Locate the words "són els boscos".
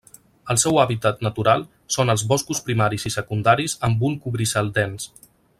1.97-2.63